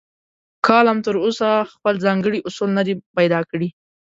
کالم 0.67 0.97
تراوسه 1.05 1.49
خپل 1.73 1.93
ځانګړي 2.05 2.39
اصول 2.47 2.69
نه 2.77 2.83
دي 2.87 2.93
پیدا 3.17 3.39
کړي. 3.49 3.69